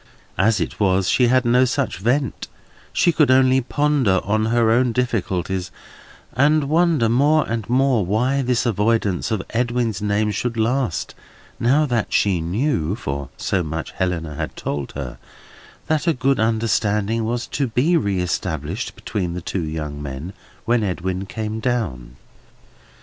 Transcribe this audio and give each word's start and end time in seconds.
As 0.39 0.59
it 0.59 0.79
was, 0.79 1.07
she 1.07 1.27
had 1.27 1.45
no 1.45 1.63
such 1.63 1.99
vent: 1.99 2.47
she 2.91 3.11
could 3.11 3.29
only 3.29 3.61
ponder 3.61 4.19
on 4.23 4.45
her 4.45 4.71
own 4.71 4.93
difficulties, 4.93 5.69
and 6.33 6.63
wonder 6.63 7.07
more 7.07 7.47
and 7.47 7.69
more 7.69 8.03
why 8.03 8.41
this 8.41 8.65
avoidance 8.65 9.29
of 9.29 9.43
Edwin's 9.51 10.01
name 10.01 10.31
should 10.31 10.57
last, 10.57 11.13
now 11.59 11.85
that 11.85 12.11
she 12.11 12.41
knew—for 12.41 13.29
so 13.37 13.61
much 13.61 13.91
Helena 13.91 14.33
had 14.33 14.55
told 14.57 14.93
her—that 14.93 16.07
a 16.07 16.13
good 16.13 16.39
understanding 16.39 17.23
was 17.23 17.45
to 17.45 17.67
be 17.67 17.93
reëstablished 17.95 18.95
between 18.95 19.35
the 19.35 19.39
two 19.41 19.61
young 19.61 20.01
men, 20.01 20.33
when 20.65 20.81
Edwin 20.81 21.27
came 21.27 21.59
down. 21.59 22.15